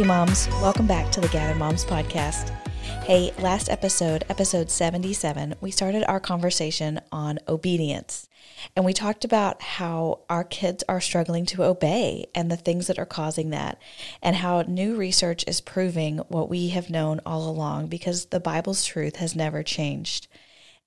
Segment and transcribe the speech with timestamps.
[0.00, 2.48] Hey, moms, welcome back to the Gather Moms podcast.
[3.04, 8.26] Hey, last episode, episode 77, we started our conversation on obedience.
[8.74, 12.98] And we talked about how our kids are struggling to obey and the things that
[12.98, 13.78] are causing that,
[14.22, 18.86] and how new research is proving what we have known all along because the Bible's
[18.86, 20.28] truth has never changed.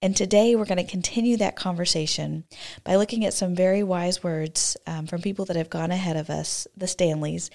[0.01, 2.45] And today we're going to continue that conversation
[2.83, 6.31] by looking at some very wise words um, from people that have gone ahead of
[6.31, 7.51] us, the Stanleys,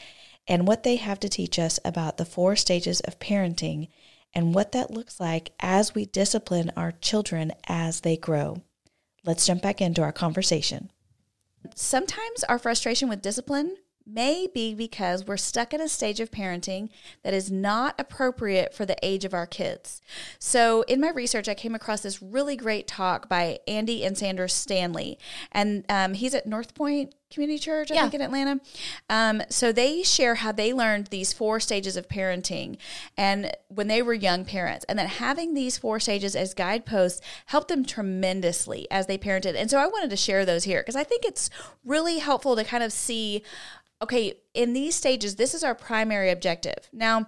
[0.48, 3.88] and what they have to teach us about the four stages of parenting
[4.34, 8.62] and what that looks like as we discipline our children as they grow.
[9.24, 10.90] Let's jump back into our conversation.
[11.74, 16.88] Sometimes our frustration with discipline may be because we're stuck in a stage of parenting
[17.22, 20.00] that is not appropriate for the age of our kids.
[20.38, 24.48] So, in my research, I came across this really great talk by Andy and Sandra
[24.48, 25.18] Stanley,
[25.52, 28.02] and um, he's at North Point Community Church, I Yeah.
[28.02, 28.60] think, in Atlanta.
[29.10, 32.78] Um, so, they share how they learned these four stages of parenting
[33.16, 37.68] and when they were young parents, and that having these four stages as guideposts helped
[37.68, 39.54] them tremendously as they parented.
[39.56, 41.50] And so, I wanted to share those here because I think it's
[41.84, 43.42] really helpful to kind of see
[44.00, 46.88] okay, in these stages, this is our primary objective.
[46.92, 47.26] Now,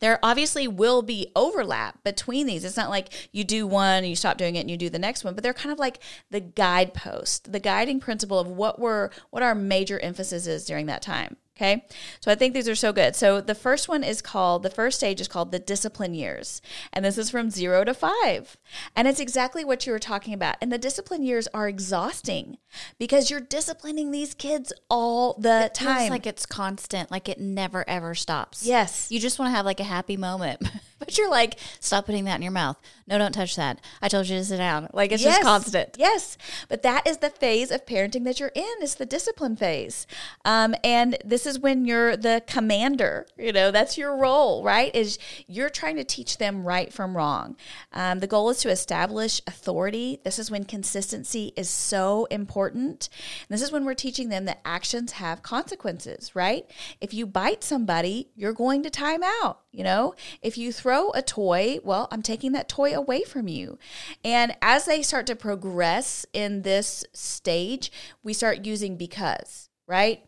[0.00, 2.64] there obviously will be overlap between these.
[2.64, 4.98] It's not like you do one and you stop doing it and you do the
[4.98, 9.10] next one, but they're kind of like the guidepost, the guiding principle of what we're
[9.30, 11.36] what our major emphasis is during that time.
[11.58, 11.84] Okay.
[12.20, 13.16] So I think these are so good.
[13.16, 16.62] So the first one is called, the first stage is called the discipline years.
[16.92, 18.56] And this is from zero to five.
[18.94, 20.54] And it's exactly what you were talking about.
[20.60, 22.58] And the discipline years are exhausting
[22.96, 26.10] because you're disciplining these kids all the Feels time.
[26.10, 28.64] like it's constant, like it never ever stops.
[28.64, 29.10] yes.
[29.10, 30.62] You just want to have like a happy moment.
[31.08, 32.76] but you're like, stop putting that in your mouth.
[33.06, 33.80] No, don't touch that.
[34.02, 34.88] I told you to sit down.
[34.92, 35.96] Like it's just constant.
[35.98, 36.36] Yes,
[36.68, 38.74] but that is the phase of parenting that you're in.
[38.80, 40.06] It's the discipline phase,
[40.44, 43.26] um, and this is when you're the commander.
[43.38, 44.94] You know that's your role, right?
[44.94, 47.56] Is you're trying to teach them right from wrong.
[47.92, 50.20] Um, the goal is to establish authority.
[50.24, 53.08] This is when consistency is so important.
[53.48, 56.70] And this is when we're teaching them that actions have consequences, right?
[57.00, 59.60] If you bite somebody, you're going to time out.
[59.70, 63.78] You know, if you throw a toy, well, I'm taking that toy away from you.
[64.24, 67.92] And as they start to progress in this stage,
[68.22, 70.24] we start using because, right?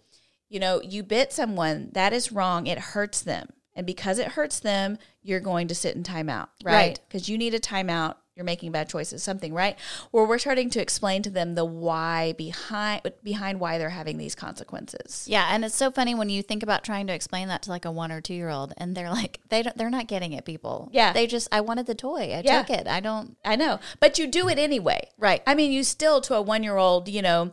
[0.51, 2.67] You know, you bit someone, that is wrong.
[2.67, 3.49] It hurts them.
[3.75, 6.75] And because it hurts them, you're going to sit in timeout, right?
[6.75, 7.01] Right.
[7.09, 8.17] Because you need a timeout.
[8.41, 9.79] You're making bad choices, something, right?
[10.13, 14.35] Where we're starting to explain to them the why behind behind why they're having these
[14.35, 15.27] consequences.
[15.29, 17.85] Yeah, and it's so funny when you think about trying to explain that to like
[17.85, 20.47] a one or two year old, and they're like, they don't, they're not getting it.
[20.47, 21.13] People, Yeah.
[21.13, 22.63] they just, I wanted the toy, I Yeah.
[22.63, 22.87] took it.
[22.89, 25.43] I don't, I know, but you do it anyway, Right.
[25.47, 27.53] I mean, you still to a one year old, you know,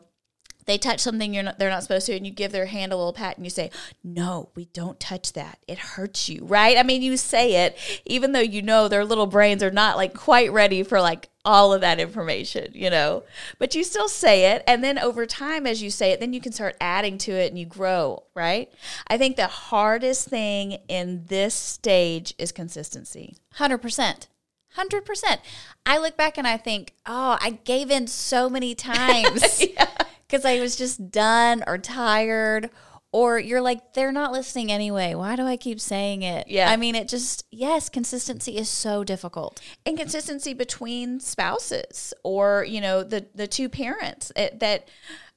[0.68, 2.98] they touch something you're not, they're not supposed to, and you give their hand a
[2.98, 3.72] little pat, and you say,
[4.04, 5.60] "No, we don't touch that.
[5.68, 6.78] It hurts you." Right?
[6.78, 10.14] I mean, you say it, even though you know their little brains are not like
[10.14, 13.24] quite ready for like all of that information, you know.
[13.58, 16.42] But you still say it, and then over time, as you say it, then you
[16.42, 18.24] can start adding to it, and you grow.
[18.36, 18.72] Right?
[19.08, 23.38] I think the hardest thing in this stage is consistency.
[23.54, 24.28] hundred percent.
[24.74, 25.42] Hundred percent.
[25.86, 29.64] I look back and I think, oh, I gave in so many times
[30.28, 32.70] because I was just done or tired.
[33.14, 35.16] Or you're like, they're not listening anyway.
[35.16, 36.50] Why do I keep saying it?
[36.50, 36.70] Yeah.
[36.70, 39.62] I mean, it just, yes, consistency is so difficult.
[39.86, 44.90] inconsistency between spouses or you know the the two parents it, that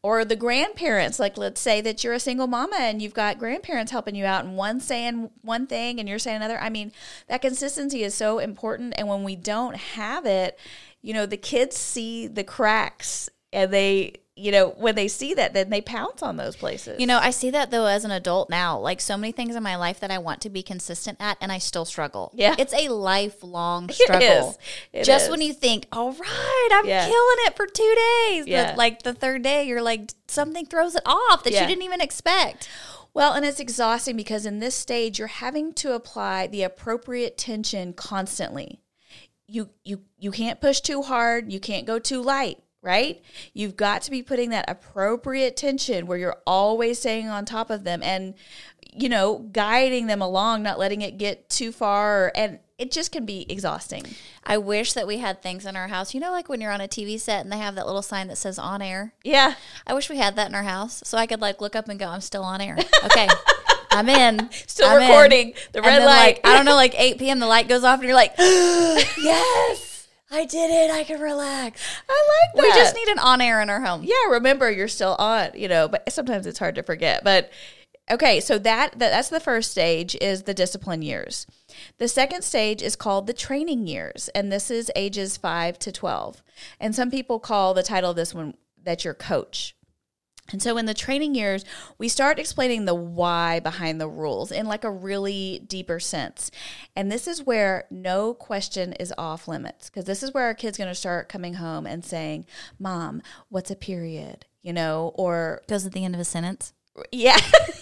[0.03, 3.93] or the grandparents like let's say that you're a single mama and you've got grandparents
[3.93, 6.91] helping you out and one saying one thing and you're saying another i mean
[7.29, 10.59] that consistency is so important and when we don't have it
[11.03, 15.53] you know the kids see the cracks and they you know when they see that
[15.55, 18.49] then they pounce on those places You know, I see that though as an adult
[18.51, 18.79] now.
[18.79, 21.53] Like so many things in my life that I want to be consistent at, and
[21.53, 22.33] I still struggle.
[22.35, 22.55] Yeah.
[22.59, 24.51] It's a lifelong struggle.
[24.51, 24.59] is.
[24.93, 25.31] It Just is.
[25.31, 27.05] when you think, all right, I'm Yeah.
[27.07, 27.95] killing it for two
[28.29, 28.47] days.
[28.47, 28.69] Yeah.
[28.71, 31.63] But like the third day, you're like, something throws it off that Yeah.
[31.63, 32.69] you didn't even expect.
[33.13, 37.93] Well, and it's exhausting because in this stage you're having to apply the appropriate tension
[37.93, 38.81] constantly.
[39.47, 43.23] You you you can't push too hard, you can't go too light, right?
[43.53, 47.85] You've got to be putting that appropriate tension where you're always staying on top of
[47.85, 48.35] them and,
[48.93, 52.33] you know, guiding them along, not letting it get too far.
[52.35, 54.05] And it just can be exhausting.
[54.45, 56.15] I wish that we had things in our house.
[56.15, 58.29] You know, like when you're on a TV set and they have that little sign
[58.29, 59.13] that says on air?
[59.23, 59.55] Yeah.
[59.87, 61.99] I wish we had that in our house so I could like look up and
[61.99, 62.79] go, I'm still on air.
[63.05, 63.29] Okay.
[63.93, 64.49] I'm in.
[64.67, 65.09] Still I'm in.
[65.09, 66.37] recording the And red light.
[66.37, 69.90] Like, I don't know, like 8 p.m., the light goes off and you're like, yes,
[70.31, 70.91] I did it.
[70.91, 71.81] I can relax.
[72.09, 72.63] I like that.
[72.63, 74.03] We just need an on air in our home.
[74.05, 77.25] yeah, remember you're still on, you know, but sometimes it's hard to forget.
[77.25, 77.51] But
[78.11, 81.47] okay, so that, that that's the first stage is the discipline years.
[81.99, 86.43] The second stage is called the training years, and this is ages 5 to 12.
[86.79, 89.75] And some people call the title of this one that your coach.
[90.53, 91.65] And so in the training years,
[91.99, 96.51] we start explaining the why behind the rules in like a really deeper sense.
[96.97, 100.79] And this is where no question is off limits because this is where our kids
[100.79, 102.47] going to start coming home and saying,
[102.79, 106.73] "Mom, what's a period?" you know, or Goes at the end of a sentence.
[107.13, 107.39] yeah.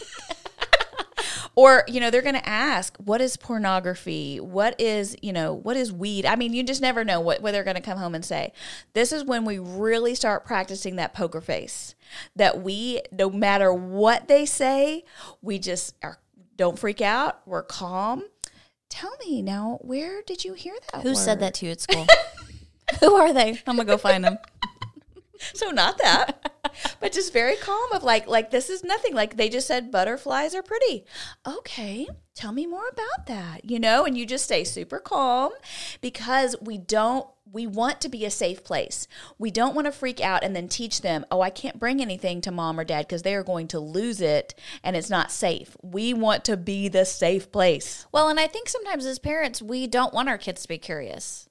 [1.59, 4.39] or, you know, they're going to ask, what is pornography?
[4.39, 6.25] What is, you know, what is weed?
[6.25, 8.53] I mean, you just never know what, what they're going to come home and say.
[8.93, 11.97] This is when we really start practicing that poker face
[12.37, 15.05] that we, no matter what they say,
[15.43, 16.21] we just are,
[16.55, 17.41] don't freak out.
[17.45, 18.23] We're calm.
[18.89, 21.03] Tell me now, where did you hear that?
[21.03, 22.07] Who said that to you at school?
[23.01, 23.61] Who are they?
[23.67, 24.39] I'm going to go find them.
[25.55, 26.53] So not that,
[27.01, 29.15] but just very calm of like like this is nothing.
[29.15, 31.05] Like they just said butterflies are pretty.
[31.47, 33.65] Okay, tell me more about that.
[33.65, 35.53] You know, and you just stay super calm
[36.01, 39.09] because we don't we want to be a safe place.
[39.39, 42.41] We don't want to freak out and then teach them, "Oh, I can't bring anything
[42.43, 45.77] to mom or dad because they are going to lose it and it's not safe."
[45.83, 48.07] We want to be the safe place.
[48.13, 51.48] Well, and I think sometimes as parents, we don't want our kids to be curious.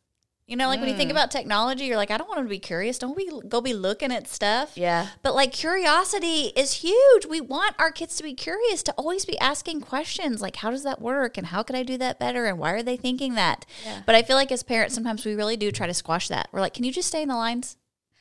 [0.48, 1.12] You know, like when you think mm.
[1.12, 2.98] about technology, you're like, I don't want them to be curious.
[2.98, 4.78] Don't we go be looking at stuff?
[4.78, 5.08] Yeah.
[5.22, 7.26] But like curiosity is huge.
[7.26, 10.84] We want our kids to be curious, to always be asking questions like, how does
[10.84, 11.38] that work?
[11.38, 12.46] And how could I do that better?
[12.46, 13.66] And why are they thinking that?
[13.84, 14.04] Yeah.
[14.06, 16.48] But I feel like as parents, sometimes we really do try to squash that.
[16.52, 17.77] We're like, can you just stay in the lines?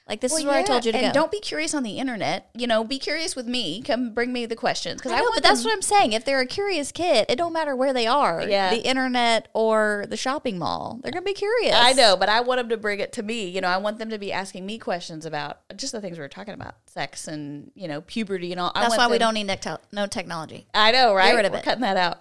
[0.08, 1.20] Like, this is Well, where I told you to and go.
[1.20, 2.48] don't be curious on the internet.
[2.54, 3.82] You know, be curious with me.
[3.82, 5.82] Come bring me the questions because I I, know, want but that's them- what I'm
[5.82, 6.12] saying.
[6.12, 8.40] If they're a curious kid, it don't matter where they are.
[8.46, 8.70] Yeah.
[8.70, 11.00] The internet or the shopping mall.
[11.02, 11.74] They're gonna be curious.
[11.74, 13.48] I know, but I want them to bring it to me.
[13.48, 16.22] You know, I want them to be asking me questions about just the things we
[16.22, 18.70] were talking about, sex and you know puberty and all.
[18.76, 20.68] I That's why we don't need necto- no technology.
[20.72, 21.34] I know, right?
[21.34, 21.64] rid of we're it.
[21.64, 22.18] cutting that out.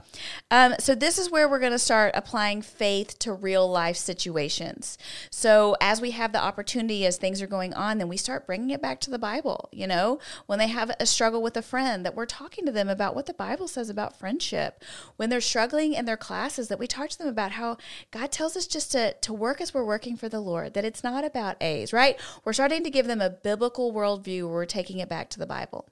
[0.49, 4.97] Um, so this is where we're going to start applying faith to real life situations.
[5.29, 8.69] So as we have the opportunity, as things are going on, then we start bringing
[8.69, 9.69] it back to the Bible.
[9.71, 12.89] You know, when they have a struggle with a friend, that we're talking to them
[12.89, 14.83] about what the Bible says about friendship.
[15.17, 17.77] When they're struggling in their classes, that we talk to them about how
[18.11, 20.73] God tells us just to to work as we're working for the Lord.
[20.73, 22.19] That it's not about A's, right?
[22.43, 25.45] We're starting to give them a biblical worldview where we're taking it back to the
[25.45, 25.87] Bible.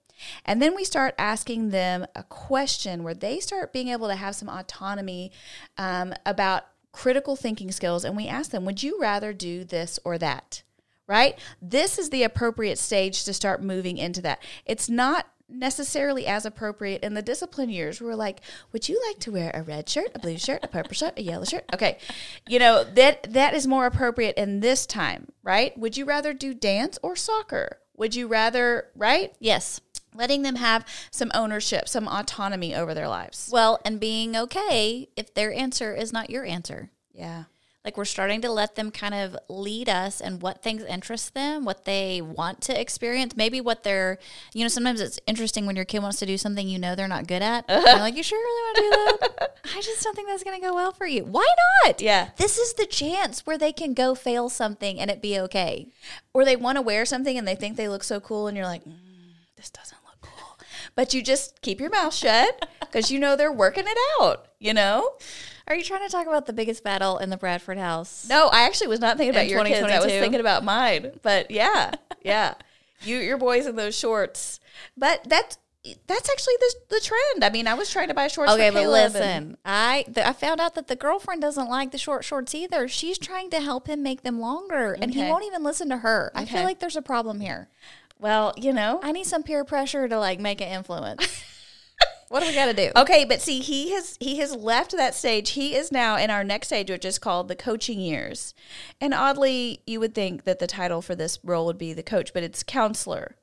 [0.45, 4.35] And then we start asking them a question where they start being able to have
[4.35, 5.31] some autonomy
[5.77, 8.06] um, about critical thinking skills.
[8.06, 10.63] And we ask them, would you rather do this or that?
[11.07, 11.38] Right?
[11.61, 14.41] This is the appropriate stage to start moving into that.
[14.65, 18.01] It's not necessarily as appropriate in the discipline years.
[18.01, 18.39] We're like,
[18.71, 21.21] would you like to wear a red shirt, a blue shirt, a purple shirt, a
[21.21, 21.65] yellow shirt?
[21.73, 21.97] Okay.
[22.47, 25.77] You know, that that is more appropriate in this time, right?
[25.77, 27.77] Would you rather do dance or soccer?
[27.97, 29.33] Would you rather, right?
[29.39, 29.81] Yes.
[30.16, 33.49] letting them have some ownership, some autonomy over their lives.
[33.51, 36.92] Well, and being okay if their answer is not your answer.
[37.13, 37.44] Yeah.
[37.85, 41.66] Like we're starting to let them kind of lead us and what things interest them,
[41.66, 44.19] what they want to experience, maybe what they're,
[44.54, 47.09] you know, sometimes it's interesting when your kid wants to do something you know they're
[47.09, 47.66] not good at.
[47.69, 48.90] You're like, you sure really want to do
[49.40, 49.57] that?
[49.75, 51.25] I just don't think that's going to go well for you.
[51.25, 51.47] Why
[51.83, 52.02] not?
[52.02, 52.30] Yeah.
[52.37, 55.87] This is the chance where they can go fail something and it be okay.
[56.33, 58.66] Or they want to wear something and they think they look so cool, and you're
[58.66, 58.94] like, mm,
[59.57, 60.57] this doesn't look cool.
[60.95, 64.73] But you just keep your mouth shut because you know they're working it out, you
[64.73, 65.18] know?
[65.67, 68.27] Are you trying to talk about the biggest battle in the Bradford house?
[68.27, 69.83] No, I actually was not thinking about your kids.
[69.83, 71.11] I was thinking about mine.
[71.21, 71.91] But yeah,
[72.23, 72.55] yeah.
[73.01, 74.59] You, your boys in those shorts.
[74.97, 75.57] But that's
[76.07, 77.43] that's actually the, the trend.
[77.43, 78.53] I mean, I was trying to buy shorts.
[78.53, 81.97] Okay, for but listen, I th- I found out that the girlfriend doesn't like the
[81.97, 82.87] short shorts either.
[82.87, 86.31] She's trying to help him make them longer, and he won't even listen to her.
[86.35, 87.67] I feel like there's a problem here.
[88.17, 91.43] well, you know, I need some peer pressure to like make an influence.
[92.33, 92.90] what do we got to do?
[92.95, 95.52] Okay, but see, he has he has left that stage.
[95.52, 98.56] He is now in our next stage, which is called the coaching years.
[98.99, 102.33] And oddly, you would think that the title for this role would be the coach,
[102.33, 103.35] but it's counselor.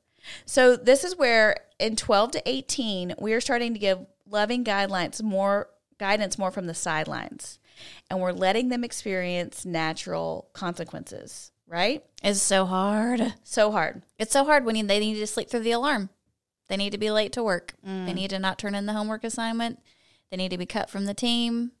[0.45, 5.23] So this is where in 12 to 18, we are starting to give loving guidelines
[5.23, 7.59] more guidance more from the sidelines.
[8.09, 12.03] And we're letting them experience natural consequences, right?
[12.21, 13.35] It's so hard.
[13.45, 14.01] So hard.
[14.19, 16.09] It's so hard when you, they need to sleep through the alarm.
[16.71, 17.73] They need to be late to work.
[17.85, 18.05] Mm.
[18.05, 19.81] They need to not turn in the homework assignment.
[20.29, 21.73] They need to be cut from the team.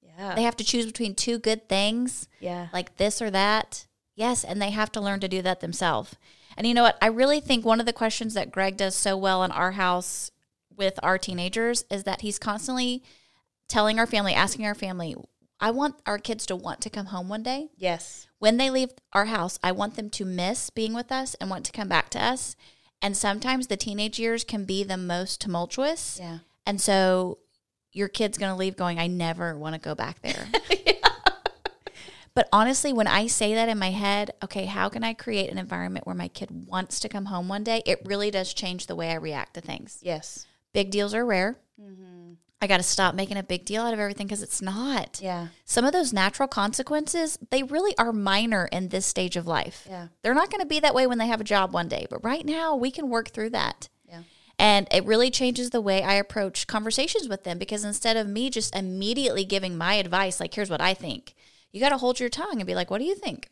[0.00, 0.36] Yeah.
[0.36, 2.68] They have to choose between two good things, yeah.
[2.72, 3.88] like this or that.
[4.14, 6.14] Yes, and they have to learn to do that themselves.
[6.56, 6.96] And you know what?
[7.02, 10.30] I really think one of the questions that Greg does so well in our house
[10.76, 13.02] with our teenagers is that he's constantly
[13.68, 15.16] telling our family, asking our family,
[15.58, 17.70] I want our kids to want to come home one day.
[17.76, 18.28] Yes.
[18.38, 21.64] When they leave our house, I want them to miss being with us and want
[21.66, 22.54] to come back to us.
[23.02, 26.18] And sometimes the teenage years can be the most tumultuous.
[26.20, 26.38] Yeah.
[26.64, 27.38] And so
[27.92, 30.48] your kid's going to leave going, I never want to go back there.
[32.36, 35.56] But honestly, when I say that in my head, okay, how can I create an
[35.56, 37.82] environment where my kid wants to come home one day?
[37.86, 40.00] It really does change the way I react to things.
[40.02, 40.46] Yes.
[40.74, 41.56] Big deals are rare.
[41.80, 42.32] Mm-hmm.
[42.62, 45.20] I got to stop making a big deal out of everything because it's not.
[45.22, 45.48] Yeah.
[45.66, 49.86] Some of those natural consequences, they really are minor in this stage of life.
[49.88, 50.08] Yeah.
[50.22, 52.24] They're not going to be that way when they have a job one day, but
[52.24, 53.90] right now we can work through that.
[54.08, 54.22] Yeah.
[54.58, 58.48] And it really changes the way I approach conversations with them because instead of me
[58.48, 61.34] just immediately giving my advice, like, here's what I think,
[61.72, 63.50] you got to hold your tongue and be like, what do you think?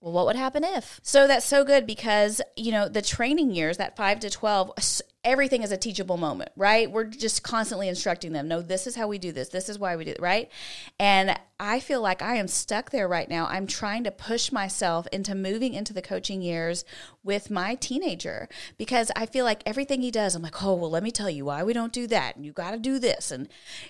[0.00, 0.98] Well, what would happen if?
[1.04, 5.02] So that's so good because, you know, the training years, that 5 to 12, s-
[5.22, 6.90] everything is a teachable moment, right?
[6.90, 8.48] We're just constantly instructing them.
[8.48, 9.50] No, this is how we do this.
[9.50, 10.50] This is why we do it, right?
[10.98, 13.46] And I feel like I am stuck there right now.
[13.46, 16.86] I'm trying to push myself into moving into the coaching years
[17.22, 18.48] with my teenager
[18.78, 21.44] because I feel like everything he does, I'm like, oh, well, let me tell you
[21.44, 22.36] why we don't do that.
[22.36, 23.30] And you got to do this.
[23.30, 23.48] And,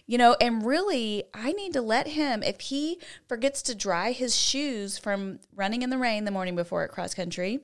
[0.08, 4.36] you know, and really, I need to let him, if he forgets to dry his
[4.36, 7.60] shoes from running in the rain the morning before at cross country,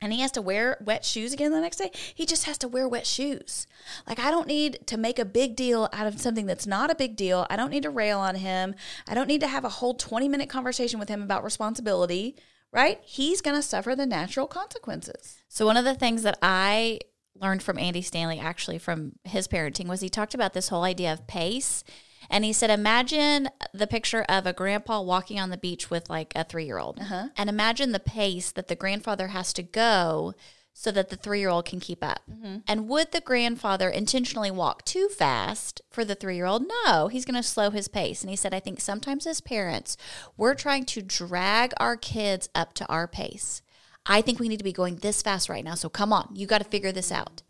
[0.00, 2.68] and he has to wear wet shoes again the next day, he just has to
[2.68, 3.66] wear wet shoes.
[4.06, 6.94] Like, I don't need to make a big deal out of something that's not a
[6.94, 7.46] big deal.
[7.50, 8.74] I don't need to rail on him.
[9.06, 12.36] I don't need to have a whole 20 minute conversation with him about responsibility,
[12.72, 13.00] right?
[13.02, 15.38] He's going to suffer the natural consequences.
[15.48, 17.00] So, one of the things that I
[17.34, 21.12] learned from Andy Stanley, actually from his parenting, was he talked about this whole idea
[21.12, 21.84] of pace.
[22.30, 26.32] And he said, Imagine the picture of a grandpa walking on the beach with like
[26.36, 27.00] a three year old.
[27.00, 27.28] Uh-huh.
[27.36, 30.34] And imagine the pace that the grandfather has to go
[30.72, 32.22] so that the three year old can keep up.
[32.30, 32.58] Mm-hmm.
[32.68, 36.64] And would the grandfather intentionally walk too fast for the three year old?
[36.86, 38.22] No, he's going to slow his pace.
[38.22, 39.96] And he said, I think sometimes as parents,
[40.36, 43.60] we're trying to drag our kids up to our pace.
[44.06, 45.74] I think we need to be going this fast right now.
[45.74, 47.42] So come on, you got to figure this out.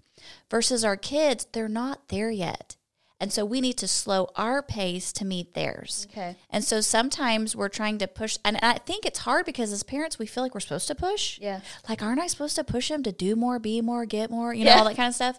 [0.50, 2.76] Versus our kids, they're not there yet.
[3.20, 6.08] And so we need to slow our pace to meet theirs.
[6.10, 6.36] Okay.
[6.48, 10.18] And so sometimes we're trying to push, and I think it's hard because as parents,
[10.18, 11.38] we feel like we're supposed to push.
[11.38, 11.60] Yeah.
[11.86, 14.64] Like, aren't I supposed to push them to do more, be more, get more, you
[14.64, 14.78] know, Yeah.
[14.78, 15.38] all that kind of stuff?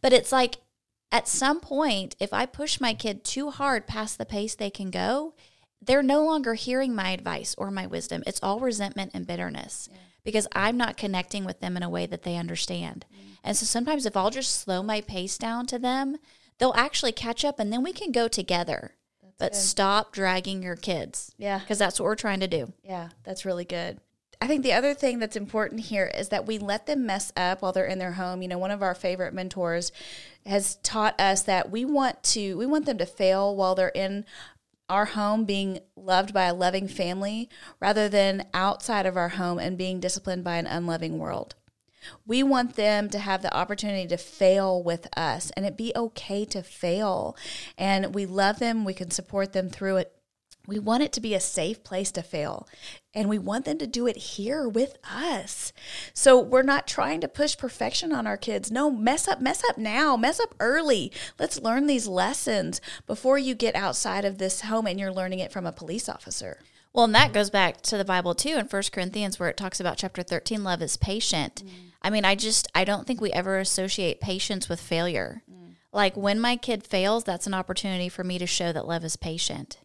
[0.00, 0.58] But it's like
[1.12, 4.90] at some point, if I push my kid too hard past the pace they can
[4.90, 5.34] go,
[5.80, 8.22] they're no longer hearing my advice or my wisdom.
[8.26, 9.88] It's all resentment and bitterness
[10.24, 13.06] because I'm not connecting with them in a way that they understand.
[13.12, 13.38] Mm.
[13.42, 16.18] And so sometimes if I'll just slow my pace down to them,
[16.60, 18.94] they'll actually catch up and then we can go together.
[19.38, 21.58] but stop dragging your kids Yeah.
[21.60, 22.72] because that's what we're trying to do.
[22.84, 23.98] Yeah, that's really good.
[24.42, 27.62] I think the other thing that's important here is that we let them mess up
[27.62, 28.42] while they're in their home.
[28.42, 29.92] You know, one of our favorite mentors
[30.44, 34.26] has taught us that we want to we want them to fail while they're in
[34.90, 37.48] our home being loved by a loving family
[37.80, 41.54] rather than outside of our home and being disciplined by an unloving world.
[42.26, 46.44] We want them to have the opportunity to fail with us and it be okay
[46.46, 47.36] to fail.
[47.76, 50.12] And we love them, we can support them through it.
[50.66, 52.68] We want it to be a safe place to fail.
[53.12, 55.72] And we want them to do it here with us.
[56.14, 58.70] So we're not trying to push perfection on our kids.
[58.70, 61.10] No, mess up, mess up now, mess up early.
[61.38, 65.50] Let's learn these lessons before you get outside of this home and you're learning it
[65.50, 66.60] from a police officer.
[66.92, 69.80] Well, and that goes back to the Bible too in First Corinthians where it talks
[69.80, 71.62] about chapter 13 love is patient.
[71.64, 71.70] Mm.
[72.02, 75.42] I mean, I just I don't think we ever associate patience with failure.
[75.50, 75.74] Mm.
[75.92, 79.16] Like when my kid fails, that's an opportunity for me to show that love is
[79.16, 79.78] patient.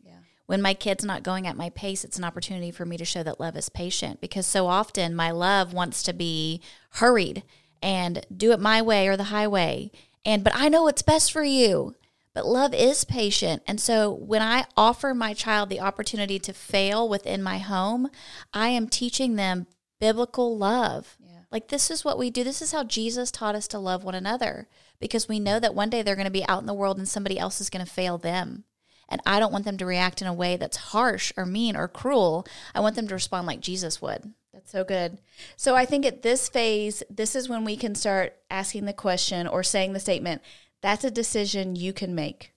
[0.47, 3.23] When my kid's not going at my pace, it's an opportunity for me to show
[3.23, 7.43] that love is patient because so often my love wants to be hurried
[7.81, 9.91] and do it my way or the highway.
[10.23, 11.95] And but I know what's best for you.
[12.35, 13.63] But love is patient.
[13.65, 18.09] And so when I offer my child the opportunity to fail within my home,
[18.53, 19.65] I am teaching them
[19.99, 21.17] biblical love.
[21.51, 22.43] Like this is what we do.
[22.43, 24.67] This is how Jesus taught us to love one another
[24.99, 27.07] because we know that one day they're going to be out in the world and
[27.07, 28.65] somebody else is going to fail them.
[29.07, 31.87] And I don't want them to react in a way that's harsh or mean or
[31.87, 32.45] cruel.
[32.73, 34.33] I want them to respond like Jesus would.
[34.51, 35.19] That's so good.
[35.55, 39.47] So I think at this phase, this is when we can start asking the question
[39.47, 40.41] or saying the statement,
[40.81, 42.53] that's a decision you can make.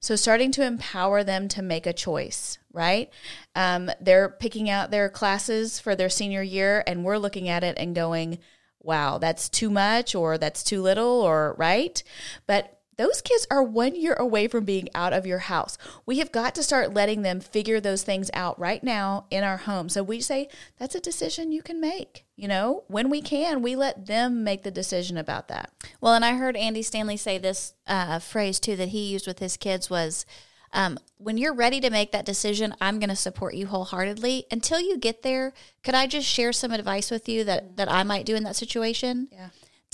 [0.00, 3.10] So, starting to empower them to make a choice, right?
[3.54, 7.76] Um, they're picking out their classes for their senior year, and we're looking at it
[7.78, 8.38] and going,
[8.80, 12.02] wow, that's too much, or that's too little, or right?
[12.46, 15.76] But those kids are one year away from being out of your house.
[16.06, 19.58] We have got to start letting them figure those things out right now in our
[19.58, 19.88] home.
[19.88, 20.48] So we say
[20.78, 22.24] that's a decision you can make.
[22.36, 25.70] You know, when we can, we let them make the decision about that.
[26.00, 29.38] Well, and I heard Andy Stanley say this uh, phrase too that he used with
[29.38, 30.26] his kids was,
[30.72, 34.46] um, when you're ready to make that decision, I'm going to support you wholeheartedly.
[34.50, 38.02] Until you get there, could I just share some advice with you that that I
[38.02, 39.28] might do in that situation?
[39.32, 39.48] Yeah.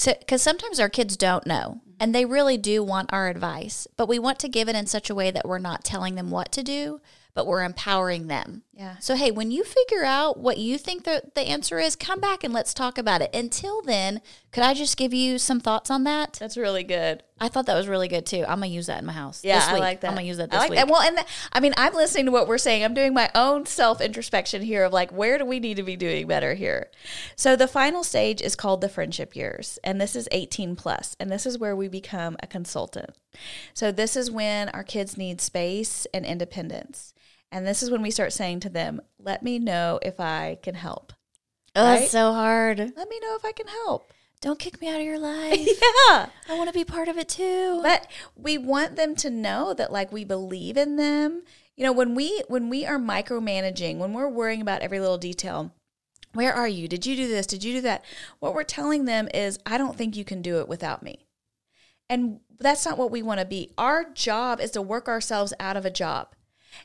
[0.05, 4.19] Because sometimes our kids don't know and they really do want our advice, but we
[4.19, 6.63] want to give it in such a way that we're not telling them what to
[6.63, 7.01] do,
[7.35, 8.63] but we're empowering them.
[8.75, 8.97] Yeah.
[9.01, 12.43] So, hey, when you figure out what you think the, the answer is, come back
[12.43, 13.35] and let's talk about it.
[13.35, 16.35] Until then, could I just give you some thoughts on that?
[16.41, 17.23] That's really good.
[17.39, 18.45] I thought that was really good too.
[18.49, 19.45] I'm gonna use that in my house.
[19.45, 20.09] Yeah, this I like that.
[20.09, 20.79] I'm gonna use that I this like week.
[20.79, 20.89] that.
[20.89, 22.83] Well, and th- I mean, I'm listening to what we're saying.
[22.83, 25.97] I'm doing my own self introspection here of like, where do we need to be
[25.97, 26.91] doing better here?
[27.37, 31.31] So the final stage is called the friendship years, and this is 18 plus, and
[31.31, 33.11] this is where we become a consultant.
[33.75, 37.13] So this is when our kids need space and independence,
[37.53, 40.75] and this is when we start saying to them, "Let me know if I can
[40.75, 41.13] help.
[41.77, 42.03] oh, right?
[42.03, 42.79] it's so hard.
[42.79, 45.61] Let me know if I can help." Don't kick me out of your life.
[45.61, 46.27] Yeah.
[46.49, 47.79] I want to be part of it too.
[47.81, 51.45] but we want them to know that like we believe in them
[51.77, 55.73] you know when we when we are micromanaging when we're worrying about every little detail
[56.33, 58.05] where are you did you do this did you do that
[58.41, 61.27] what we're telling them is i don't think you can do it without me
[62.09, 65.77] and that's not what we want to be our job is to work ourselves out
[65.77, 66.35] of a job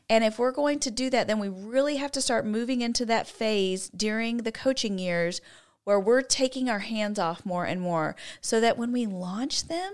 [0.08, 3.04] and if we're going to do that then we really have to start moving into
[3.06, 5.40] that phase during the coaching years
[5.84, 9.92] where we're taking our hands off more and more so that when we launch them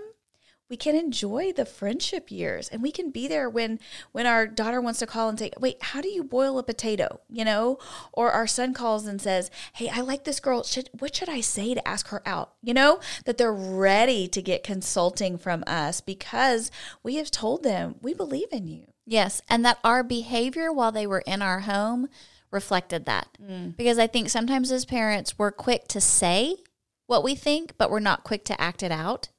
[0.69, 3.79] we can enjoy the friendship years and we can be there when
[4.11, 7.19] when our daughter wants to call and say wait how do you boil a potato
[7.29, 7.77] you know
[8.13, 11.41] or our son calls and says hey i like this girl should, what should i
[11.41, 16.01] say to ask her out you know that they're ready to get consulting from us
[16.01, 16.71] because
[17.03, 21.05] we have told them we believe in you Yes, and that our behavior while they
[21.05, 22.07] were in our home
[22.51, 23.37] reflected that.
[23.41, 23.77] Mm.
[23.77, 26.57] Because I think sometimes as parents, we're quick to say
[27.05, 29.29] what we think, but we're not quick to act it out.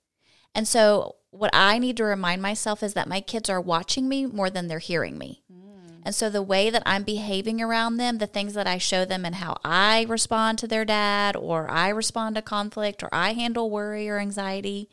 [0.57, 4.25] And so, what I need to remind myself is that my kids are watching me
[4.27, 5.43] more than they're hearing me.
[6.03, 9.25] And so, the way that I'm behaving around them, the things that I show them,
[9.27, 13.69] and how I respond to their dad, or I respond to conflict, or I handle
[13.71, 14.89] worry or anxiety,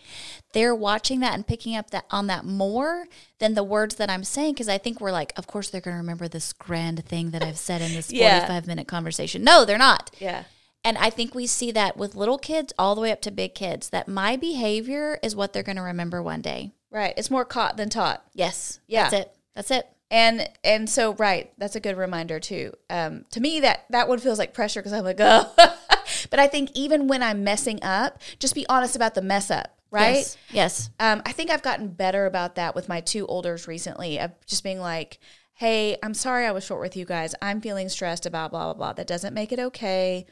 [0.53, 3.05] they're watching that and picking up that on that more
[3.37, 4.55] than the words that I'm saying.
[4.55, 7.43] Because I think we're like, of course, they're going to remember this grand thing that
[7.43, 8.39] I've said in this Yeah.
[8.39, 9.43] 45 minute conversation.
[9.43, 10.09] No, they're not.
[10.19, 10.43] yeah
[10.85, 13.55] And I think we see that with little kids all the way up to big
[13.55, 16.73] kids, that my behavior is what they're going to remember one day.
[16.91, 18.79] right it's more caught than taught Yes.
[18.87, 19.09] Yeah.
[19.09, 19.35] That's it.
[19.55, 19.87] That's it.
[20.11, 24.19] and and so right that's a good reminder too um to me that that one
[24.19, 25.51] feels like pressure because i'm like oh
[26.29, 29.75] but i think even when i'm messing up just be honest about the mess up
[29.91, 30.37] right Yes.
[30.51, 30.89] yes.
[30.99, 34.63] um i think i've gotten better about that with my two olders recently of just
[34.63, 35.19] being like
[35.53, 38.73] hey i'm sorry i was short with you guys i'm feeling stressed about blah blah
[38.73, 40.25] blah that doesn't make it okay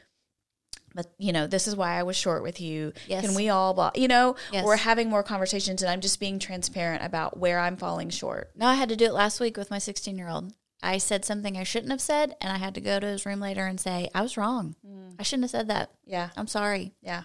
[0.95, 3.25] but you know this is why i was short with you Yes.
[3.25, 4.65] can we all blah you know Yes.
[4.65, 8.67] we're having more conversations and i'm just being transparent about where i'm falling short No,
[8.67, 10.53] I had to do it last week with my 16 year old.
[10.83, 13.39] I said something I shouldn't have said, and I had to go to his room
[13.39, 14.75] later and say, I was wrong.
[14.83, 15.13] Mm.
[15.19, 15.91] I shouldn't have said that.
[16.05, 16.93] yeah I'm sorry.
[17.01, 17.23] Yeah.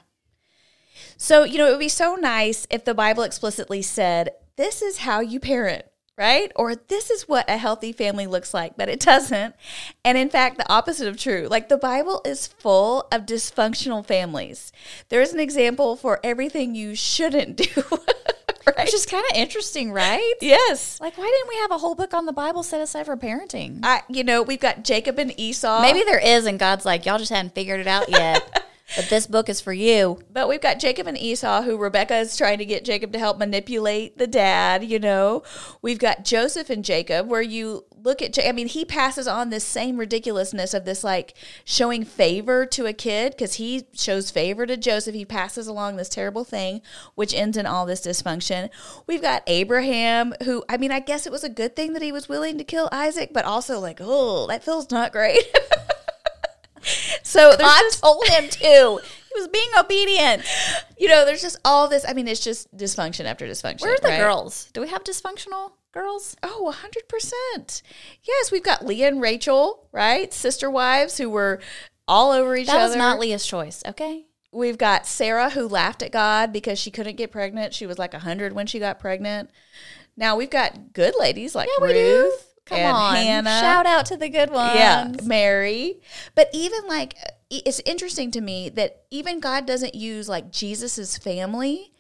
[1.16, 4.98] So, you know, it would be so nice if the Bible explicitly said, this is
[4.98, 5.84] how you parent,
[6.16, 6.50] right?
[6.56, 9.54] Or this is what a healthy family looks like, but it doesn't.
[10.04, 11.48] And in fact, the opposite of true.
[11.50, 14.72] Like the Bible is full of dysfunctional families.
[15.08, 17.82] There's an example for everything you shouldn't do.
[18.66, 18.84] right?
[18.84, 20.34] Which is kind of interesting, right?
[20.40, 21.00] Yes.
[21.00, 23.80] Like, why didn't we have a whole book on the Bible set aside for parenting?
[23.82, 25.82] I, you know, we've got Jacob and Esau.
[25.82, 28.64] Maybe there is, and God's like, y'all just hadn't figured it out yet.
[28.94, 30.20] but this book is for you.
[30.32, 33.38] But we've got Jacob and Esau, who Rebecca is trying to get Jacob to help
[33.38, 35.42] manipulate the dad, you know.
[35.82, 39.64] We've got Joseph and Jacob, where you look at, I mean, he passes on this
[39.64, 44.76] same ridiculousness of this like showing favor to a kid because he shows favor to
[44.76, 45.14] Joseph.
[45.14, 46.80] He passes along this terrible thing,
[47.16, 48.70] which ends in all this dysfunction.
[49.06, 52.12] We've got Abraham, who, I mean, I guess it was a good thing that he
[52.12, 55.42] was willing to kill Isaac, but also like, oh, that feels not great.
[57.22, 59.00] so I just- told him to.
[59.34, 60.42] He was being obedient.
[60.96, 62.06] you know, there's just all this.
[62.08, 63.82] I mean, it's just dysfunction after dysfunction.
[63.82, 64.18] Where are the right?
[64.18, 64.70] girls?
[64.72, 66.36] Do we have dysfunctional girls?
[66.42, 67.82] Oh, 100%.
[68.26, 70.32] Yes, we've got Leah and Rachel, right?
[70.32, 71.60] Sister wives who were
[72.08, 72.86] all over each That other.
[72.88, 74.24] was not Leah's choice, okay?
[74.52, 77.74] We've got Sarah who laughed at God because she couldn't get pregnant.
[77.74, 79.50] She was like 100 when she got pregnant.
[80.16, 81.84] Now we've got good ladies like Yeah.
[81.86, 83.16] Ruth Come and on.
[83.16, 83.60] Hannah.
[83.60, 84.74] Shout out to the good ones.
[84.74, 86.00] Yeah, Mary.
[86.34, 87.14] But even like
[87.48, 91.92] it's interesting to me that even God doesn't use like Jesus's family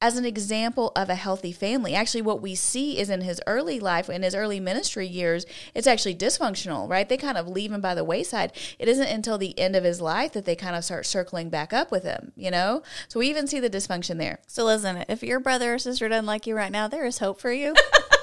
[0.00, 1.94] as an example of a healthy family.
[1.94, 5.86] Actually, what we see is in his early life, in his early ministry years, it's
[5.86, 7.08] actually dysfunctional, right?
[7.08, 8.52] They kind of leave him by the wayside.
[8.78, 11.72] It isn't until the end of his life that they kind of start circling back
[11.72, 12.82] up with him, you know?
[13.08, 14.40] So we even see the dysfunction there.
[14.46, 17.40] So listen, if your brother or sister doesn't like you right now, there is hope
[17.40, 17.74] for you.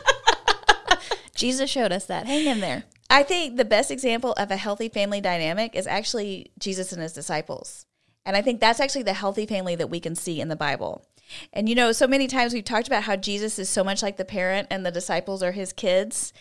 [1.36, 2.26] Jesus showed us that.
[2.26, 2.84] Hang in there.
[3.10, 7.14] I think the best example of a healthy family dynamic is actually Jesus and his
[7.14, 7.86] disciples.
[8.26, 11.06] And I think that's actually the healthy family that we can see in the Bible.
[11.54, 14.18] And you know, so many times we've talked about how Jesus is so much like
[14.18, 16.34] the parent and the disciples are his kids.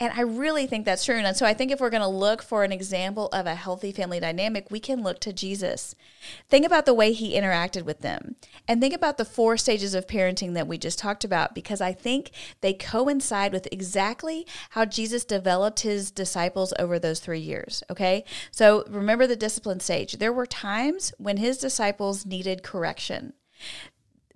[0.00, 1.16] And I really think that's true.
[1.16, 3.92] And so I think if we're going to look for an example of a healthy
[3.92, 5.94] family dynamic, we can look to Jesus.
[6.48, 8.36] Think about the way he interacted with them.
[8.66, 11.92] And think about the four stages of parenting that we just talked about, because I
[11.92, 12.30] think
[12.60, 17.82] they coincide with exactly how Jesus developed his disciples over those three years.
[17.90, 18.24] Okay.
[18.50, 20.14] So remember the discipline stage.
[20.14, 23.32] There were times when his disciples needed correction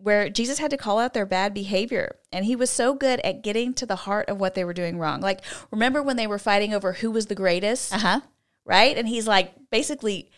[0.02, 2.16] where Jesus had to call out their bad behavior.
[2.32, 4.98] And he was so good at getting to the heart of what they were doing
[4.98, 5.20] wrong.
[5.20, 7.94] Like, remember when they were fighting over who was the greatest?
[7.94, 8.20] Uh huh.
[8.64, 8.96] Right?
[8.96, 10.30] And he's like, basically,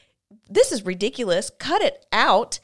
[0.48, 1.50] this is ridiculous.
[1.58, 2.60] Cut it out.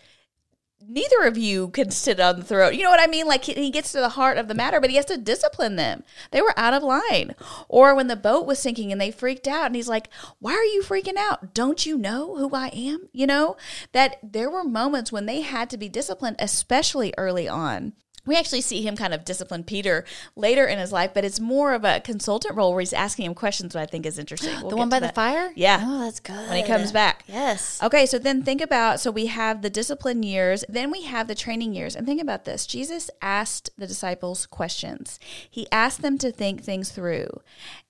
[0.86, 2.74] Neither of you can sit on the throne.
[2.74, 3.26] You know what I mean?
[3.26, 5.76] Like, he- he gets to the heart of the matter, but he has to discipline
[5.76, 6.02] them.
[6.30, 7.34] They were out of line.
[7.68, 10.64] Or when the boat was sinking and they freaked out, and he's like, Why are
[10.64, 11.54] you freaking out?
[11.54, 13.08] Don't you know who I am?
[13.12, 13.56] You know,
[13.92, 17.92] that there were moments when they had to be disciplined, especially early on.
[18.26, 20.04] We actually see him kind of discipline Peter
[20.37, 23.35] later in his life, but it's more of a consultant role where he's asking him
[23.35, 24.50] questions, what I think is interesting.
[24.61, 25.52] We'll The one by the fire?
[25.54, 25.83] Yeah.
[25.83, 26.48] Oh, that's good.
[26.48, 27.24] When he comes back.
[27.26, 27.83] Yes.
[27.83, 31.35] Okay, so then think about so we have the discipline years, then we have the
[31.35, 31.96] training years.
[31.96, 32.66] And think about this.
[32.66, 35.18] Jesus asked the disciples questions.
[35.48, 37.28] He asked them to think things through.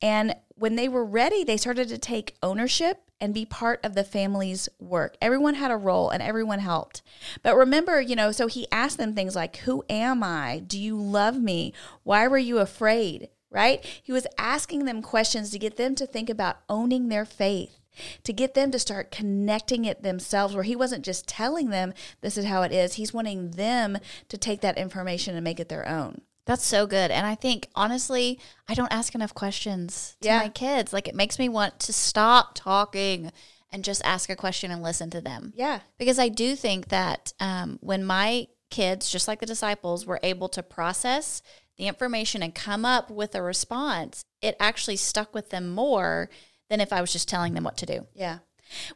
[0.01, 4.05] And when they were ready, they started to take ownership and be part of the
[4.05, 5.17] family's work.
[5.19, 7.01] Everyone had a role and everyone helped.
[7.43, 10.59] But remember, you know, so he asked them things like, Who am I?
[10.59, 11.73] Do you love me?
[12.03, 13.31] Why were you afraid?
[13.51, 13.83] Right?
[14.03, 17.81] He was asking them questions to get them to think about owning their faith
[18.23, 22.39] to get them to start connecting it themselves, where he wasn't just telling them this
[22.39, 22.95] is how it is.
[22.95, 26.23] He's wanting them to take that information and make it their own.
[26.51, 27.13] That's so good.
[27.13, 30.39] And I think honestly, I don't ask enough questions to Yeah.
[30.41, 30.93] my kids.
[30.93, 33.31] Like it makes me want to stop talking
[33.71, 35.53] and just ask a question and listen to them.
[35.55, 35.79] Yeah.
[35.97, 40.49] Because I do think that um, when my kids, just like the disciples, were able
[40.49, 41.41] to process
[41.79, 46.31] the information and come up with a response, it actually stuck with them more
[46.69, 48.09] than if I was just telling them what to do.
[48.13, 48.39] Yeah.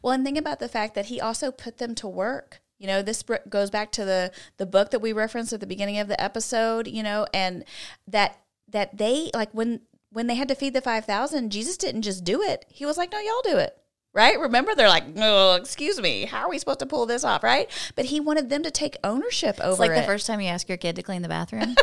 [0.03, 2.61] Well, and think about the fact that he also put them to work.
[2.85, 5.99] You know, this goes back to the the book that we referenced at the beginning
[6.01, 6.87] of the episode.
[6.87, 7.64] You know, and
[8.07, 8.37] that
[8.68, 9.81] that they like when
[10.12, 12.66] when they had to feed the five thousand, Jesus didn't just do it.
[12.68, 13.75] He was like, "No, y'all do it."
[14.12, 14.38] Right?
[14.38, 17.70] Remember, they're like, "No, excuse me, how are we supposed to pull this off?" Right?
[17.97, 19.94] But he wanted them to take ownership over It's like it.
[19.94, 21.75] the first time you ask your kid to clean the bathroom.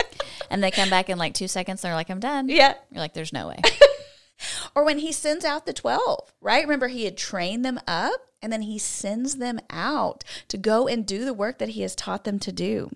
[0.50, 2.48] and they come back in like two seconds, they're like, I'm done.
[2.48, 2.72] yeah.
[2.90, 3.60] You're like, there's no way.
[4.74, 6.64] Or when he sends out the 12, right?
[6.64, 11.06] Remember, he had trained them up and then he sends them out to go and
[11.06, 12.90] do the work that he has taught them to do.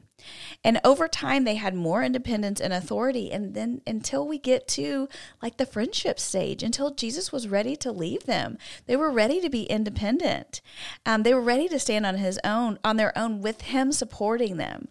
[0.63, 3.33] And over time, they had more independence and authority.
[3.33, 5.09] And then until we get to
[5.43, 9.49] like the friendship stage, until Jesus was ready to leave them, they were ready to
[9.49, 10.61] be independent.
[11.07, 14.59] Um, they were ready to stand on his own, on their own, with him supporting
[14.59, 14.89] them.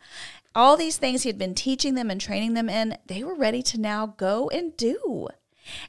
[0.56, 3.62] All these things he had been teaching them and training them in, they were ready
[3.64, 5.28] to now go and do.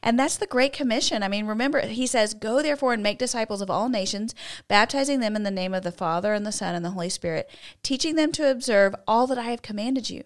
[0.03, 1.23] And that's the Great Commission.
[1.23, 4.35] I mean, remember, he says, Go therefore and make disciples of all nations,
[4.69, 7.49] baptizing them in the name of the Father and the Son and the Holy Spirit,
[7.83, 10.25] teaching them to observe all that I have commanded you.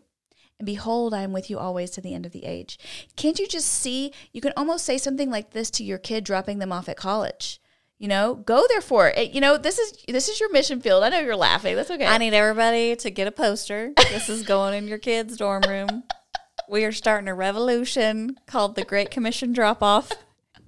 [0.58, 2.78] And behold, I am with you always to the end of the age.
[3.16, 4.12] Can't you just see?
[4.32, 7.60] You can almost say something like this to your kid dropping them off at college.
[7.98, 9.08] You know, go therefore.
[9.10, 11.02] It- You know, this is this is your mission field.
[11.04, 11.74] I know you're laughing.
[11.76, 12.06] That's okay.
[12.06, 13.92] I need everybody to get a poster.
[13.96, 16.02] This is going in your kids' dorm room.
[16.68, 20.12] We are starting a revolution called the Great Commission Drop Off.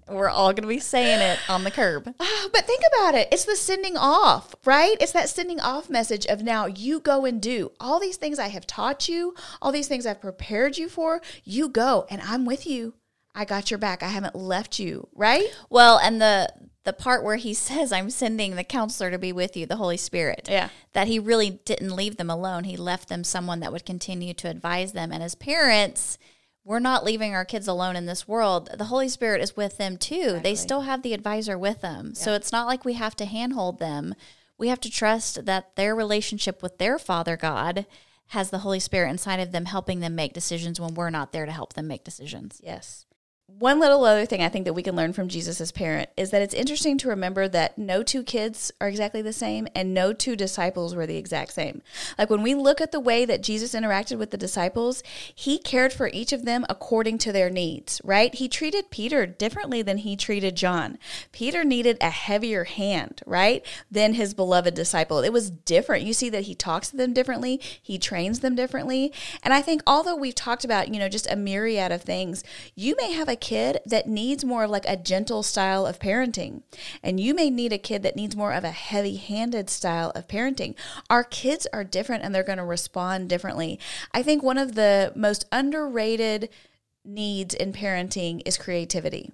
[0.09, 2.14] We're all going to be saying it on the curb.
[2.52, 3.28] But think about it.
[3.32, 4.96] It's the sending off, right?
[5.00, 8.48] It's that sending off message of now you go and do all these things I
[8.48, 11.20] have taught you, all these things I've prepared you for.
[11.44, 12.94] You go, and I'm with you.
[13.35, 14.02] I got your back.
[14.02, 15.44] I haven't left you, right?
[15.68, 16.48] Well, and the
[16.87, 19.99] the part where he says, "I'm sending the counselor to be with you, the Holy
[19.99, 20.70] Spirit." Yeah.
[20.94, 22.64] that he really didn't leave them alone.
[22.64, 25.12] He left them someone that would continue to advise them.
[25.12, 26.16] And as parents,
[26.64, 28.70] we're not leaving our kids alone in this world.
[28.77, 30.40] The Holy Spirit is with them too.
[30.42, 32.14] They still have the advisor with them.
[32.14, 34.14] So it's not like we have to handhold them.
[34.59, 37.87] We have to trust that their relationship with their Father God
[38.31, 41.46] has the Holy Spirit inside of them helping them make decisions when we're not there
[41.46, 42.61] to help them make decisions.
[42.64, 43.06] Yes.
[43.48, 46.32] One little other thing I think that we can learn from Jesus as parent is
[46.32, 50.12] that it's interesting to remember that no two kids are exactly the same and no
[50.12, 51.80] two disciples were the exact same.
[52.18, 55.92] Like when we look at the way that Jesus interacted with the disciples, he cared
[55.92, 58.35] for each of them according to their needs, right?
[58.35, 60.98] He treated Peter differently than he treated John.
[61.30, 63.64] Peter needed a heavier hand, right?
[63.88, 65.20] Than his beloved disciple.
[65.20, 66.04] It was different.
[66.04, 69.12] You see that he talks to them differently, he trains them differently.
[69.44, 72.42] And I think although we've talked about, you know, just a myriad of things,
[72.74, 76.62] you may have a kid that needs more of like a gentle style of parenting.
[77.03, 80.29] And you may need a kid that needs more of a heavy handed style of
[80.29, 80.75] parenting.
[81.09, 83.79] Our kids are different and they're going to respond differently.
[84.12, 86.49] I think one of the most underrated
[87.05, 89.33] needs in parenting is creativity.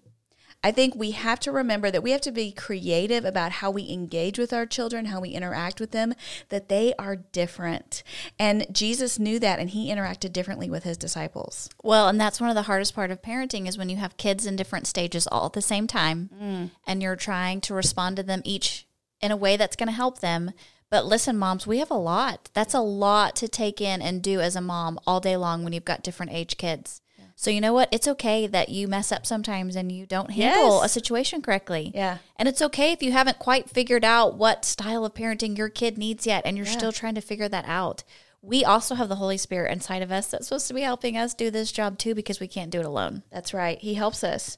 [0.63, 3.91] I think we have to remember that we have to be creative about how we
[3.91, 6.15] engage with our children, how we interact with them,
[6.51, 8.03] that they are different.
[8.39, 11.69] And Jesus knew that and he interacted differently with his disciples.
[11.83, 14.47] Well, and that's one of the hardest part of parenting is when you have kids
[14.47, 16.71] in different stages all at the same time mm.
[16.87, 18.87] and you're trying to respond to them each
[19.21, 20.53] in a way that's going to help them.
[20.91, 22.51] But listen, moms, we have a lot.
[22.53, 25.73] That's a lot to take in and do as a mom all day long when
[25.73, 27.02] you've got different age kids.
[27.43, 27.89] So you know what?
[27.91, 30.85] It's okay that you mess up sometimes and you don't handle yes.
[30.85, 31.91] a situation correctly.
[31.93, 32.19] Yeah.
[32.37, 35.99] And it's okay if you haven't quite figured out what style of parenting your kid
[35.99, 36.73] needs yet and you're yeah.
[36.73, 38.05] still trying to figure that out.
[38.43, 41.35] We also have the Holy Spirit inside of us that's supposed to be helping us
[41.35, 43.25] do this job too because we can't do it alone.
[43.33, 43.81] That's right.
[43.81, 44.57] He helps us.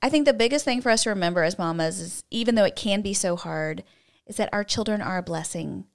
[0.00, 2.76] I think the biggest thing for us to remember as mamas is even though it
[2.76, 3.82] can be so hard,
[4.26, 5.86] is that our children are a blessing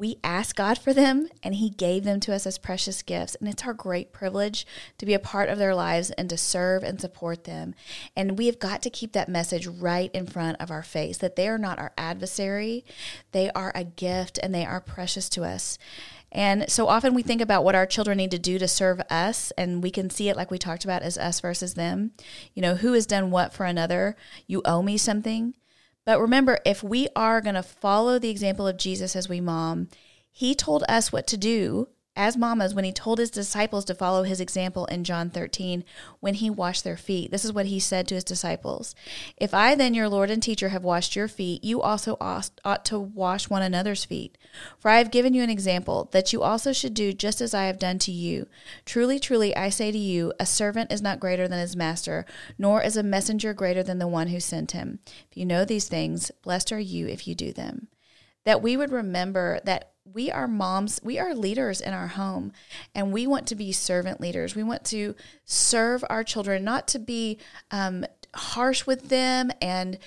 [0.00, 3.34] we asked God for them and He gave them to us as precious gifts.
[3.34, 6.82] And it's our great privilege to be a part of their lives and to serve
[6.82, 7.74] and support them.
[8.16, 11.36] And we have got to keep that message right in front of our face that
[11.36, 12.82] they are not our adversary,
[13.32, 15.78] they are a gift and they are precious to us.
[16.32, 19.50] And so often we think about what our children need to do to serve us,
[19.58, 22.12] and we can see it like we talked about as us versus them.
[22.54, 24.16] You know, who has done what for another?
[24.46, 25.54] You owe me something.
[26.04, 29.88] But remember, if we are going to follow the example of Jesus as we mom,
[30.30, 34.24] he told us what to do as mamas when he told his disciples to follow
[34.24, 35.84] his example in John 13
[36.18, 37.30] when he washed their feet.
[37.30, 38.94] This is what he said to his disciples
[39.36, 42.98] If I, then, your Lord and teacher, have washed your feet, you also ought to
[42.98, 44.36] wash one another's feet.
[44.78, 47.64] For I have given you an example that you also should do just as I
[47.64, 48.48] have done to you.
[48.84, 52.26] Truly, truly, I say to you, a servant is not greater than his master,
[52.58, 54.98] nor is a messenger greater than the one who sent him.
[55.30, 57.88] If you know these things, blessed are you if you do them.
[58.44, 62.52] That we would remember that we are moms, we are leaders in our home,
[62.94, 64.54] and we want to be servant leaders.
[64.54, 67.38] We want to serve our children, not to be
[67.70, 69.98] um, harsh with them and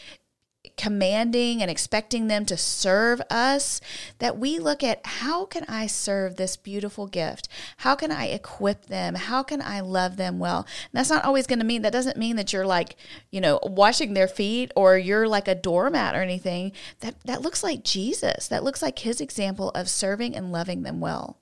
[0.78, 3.82] commanding and expecting them to serve us,
[4.20, 7.48] that we look at how can I serve this beautiful gift?
[7.78, 9.16] How can I equip them?
[9.16, 10.60] How can I love them well?
[10.60, 12.96] And that's not always going to mean, that doesn't mean that you're like,
[13.32, 16.72] you know, washing their feet or you're like a doormat or anything.
[17.02, 18.48] That, that looks like Jesus.
[18.48, 21.38] That looks like his example of serving and loving them well.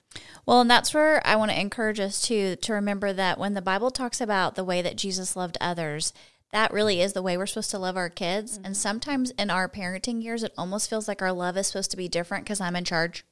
[0.45, 3.61] Well, and that's where I want to encourage us to to remember that when the
[3.61, 6.13] Bible talks about the way that Jesus loved others,
[6.51, 8.57] that really is the way we're supposed to love our kids.
[8.57, 8.65] Mm-hmm.
[8.65, 11.97] And sometimes in our parenting years, it almost feels like our love is supposed to
[11.97, 13.25] be different because I'm in charge.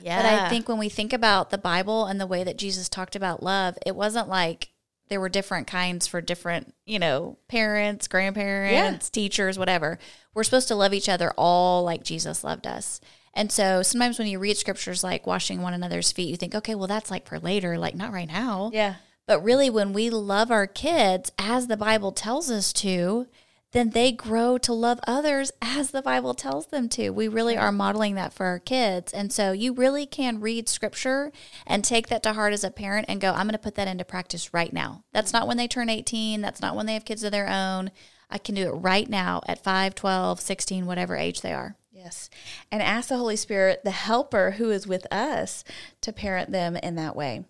[0.00, 0.20] Yeah.
[0.20, 3.16] But I think when we think about the Bible and the way that Jesus talked
[3.16, 4.70] about love, it wasn't like
[5.08, 9.12] there were different kinds for different, you know, parents, grandparents, yeah.
[9.12, 9.98] teachers, whatever.
[10.34, 13.00] We're supposed to love each other all like Jesus loved us.
[13.34, 16.74] And so sometimes when you read scriptures like washing one another's feet, you think, okay,
[16.74, 18.70] well, that's like for later, like not right now.
[18.72, 18.94] Yeah.
[19.26, 23.26] But really, when we love our kids as the Bible tells us to,
[23.74, 27.10] then they grow to love others as the Bible tells them to.
[27.10, 29.12] We really are modeling that for our kids.
[29.12, 31.32] And so you really can read scripture
[31.66, 33.88] and take that to heart as a parent and go, I'm going to put that
[33.88, 35.02] into practice right now.
[35.12, 36.40] That's not when they turn 18.
[36.40, 37.90] That's not when they have kids of their own.
[38.30, 41.76] I can do it right now at 5, 12, 16, whatever age they are.
[41.90, 42.30] Yes.
[42.70, 45.64] And ask the Holy Spirit, the helper who is with us,
[46.02, 47.44] to parent them in that way.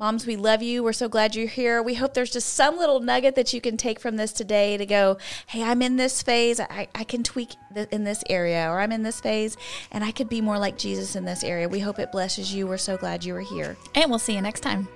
[0.00, 0.82] Moms, we love you.
[0.82, 1.82] We're so glad you're here.
[1.82, 4.86] We hope there's just some little nugget that you can take from this today to
[4.86, 6.58] go, hey, I'm in this phase.
[6.58, 7.50] I, I can tweak
[7.90, 9.58] in this area, or I'm in this phase
[9.92, 11.68] and I could be more like Jesus in this area.
[11.68, 12.66] We hope it blesses you.
[12.66, 13.76] We're so glad you were here.
[13.94, 14.88] And we'll see you next time.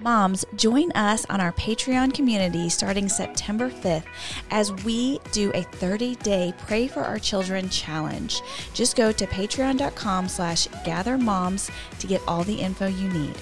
[0.00, 4.04] Moms, join us on our Patreon community starting September 5th
[4.50, 8.40] as we do a 30-day Pray for Our Children challenge.
[8.74, 13.34] Just go to patreon.com slash gathermoms to get all the info you need.